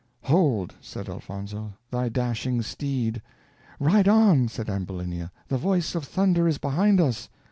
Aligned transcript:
"Hold," 0.23 0.73
said 0.81 1.07
Elfonzo, 1.09 1.73
"thy 1.91 2.09
dashing 2.09 2.63
steed." 2.63 3.21
"Ride 3.79 4.07
on," 4.07 4.47
said 4.47 4.67
Ambulinia, 4.67 5.31
"the 5.47 5.59
voice 5.59 5.93
of 5.93 6.05
thunder 6.05 6.47
is 6.47 6.57
behind 6.57 6.99
us." 6.99 7.29